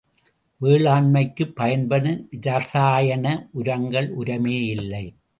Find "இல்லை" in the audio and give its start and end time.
4.69-5.03